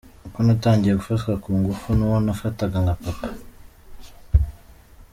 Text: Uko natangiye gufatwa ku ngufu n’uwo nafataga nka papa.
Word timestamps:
Uko 0.27 0.39
natangiye 0.45 0.93
gufatwa 0.95 1.31
ku 1.43 1.49
ngufu 1.59 1.87
n’uwo 1.97 2.17
nafataga 2.25 2.77
nka 2.83 2.95
papa. 3.01 3.27